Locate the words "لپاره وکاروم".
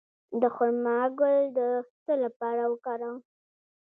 2.23-3.17